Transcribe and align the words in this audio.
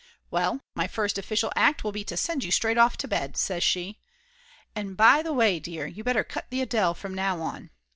"Well, 0.31 0.61
my 0.73 0.87
first 0.87 1.19
official 1.19 1.53
act 1.55 1.83
will 1.83 1.91
be 1.91 2.03
to 2.05 2.17
send 2.17 2.43
you 2.43 2.49
straight 2.49 2.79
off 2.79 2.97
to 2.97 3.07
bed," 3.07 3.37
says 3.37 3.61
she. 3.61 3.99
"And 4.75 4.97
by 4.97 5.21
the 5.21 5.31
way, 5.31 5.59
dear, 5.59 5.85
you 5.85 6.03
better 6.03 6.23
cut 6.23 6.47
the 6.49 6.63
Adele 6.63 6.95
from 6.95 7.13
now 7.13 7.39
on. 7.39 7.69